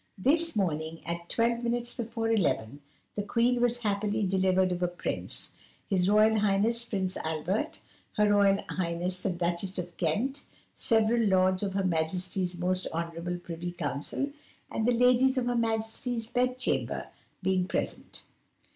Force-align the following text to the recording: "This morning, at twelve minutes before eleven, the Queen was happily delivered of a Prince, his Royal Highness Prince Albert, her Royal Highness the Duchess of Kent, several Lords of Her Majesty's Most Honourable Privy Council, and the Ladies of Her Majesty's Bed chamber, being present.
"This 0.17 0.55
morning, 0.55 1.05
at 1.05 1.29
twelve 1.29 1.63
minutes 1.63 1.93
before 1.93 2.31
eleven, 2.31 2.81
the 3.15 3.21
Queen 3.21 3.61
was 3.61 3.81
happily 3.83 4.25
delivered 4.25 4.71
of 4.71 4.81
a 4.81 4.87
Prince, 4.87 5.51
his 5.87 6.09
Royal 6.09 6.39
Highness 6.39 6.83
Prince 6.85 7.17
Albert, 7.17 7.81
her 8.13 8.33
Royal 8.33 8.63
Highness 8.67 9.21
the 9.21 9.29
Duchess 9.29 9.77
of 9.77 9.95
Kent, 9.97 10.43
several 10.75 11.21
Lords 11.21 11.61
of 11.61 11.75
Her 11.75 11.83
Majesty's 11.85 12.57
Most 12.57 12.87
Honourable 12.91 13.37
Privy 13.37 13.73
Council, 13.73 14.31
and 14.71 14.87
the 14.87 14.91
Ladies 14.91 15.37
of 15.37 15.45
Her 15.45 15.55
Majesty's 15.55 16.25
Bed 16.25 16.57
chamber, 16.57 17.09
being 17.43 17.67
present. 17.67 18.23